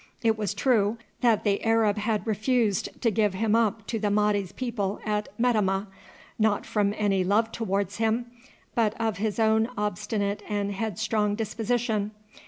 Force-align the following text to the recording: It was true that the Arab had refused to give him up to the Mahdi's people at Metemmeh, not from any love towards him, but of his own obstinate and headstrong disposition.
It 0.23 0.35
was 0.35 0.55
true 0.55 0.97
that 1.19 1.43
the 1.43 1.63
Arab 1.63 1.99
had 1.99 2.25
refused 2.25 2.89
to 3.03 3.11
give 3.11 3.35
him 3.35 3.53
up 3.55 3.85
to 3.85 3.99
the 3.99 4.09
Mahdi's 4.09 4.51
people 4.51 4.99
at 5.05 5.29
Metemmeh, 5.37 5.85
not 6.39 6.65
from 6.65 6.95
any 6.97 7.23
love 7.23 7.51
towards 7.51 7.97
him, 7.97 8.25
but 8.73 8.99
of 8.99 9.17
his 9.17 9.37
own 9.37 9.69
obstinate 9.77 10.41
and 10.49 10.71
headstrong 10.71 11.35
disposition. 11.35 12.09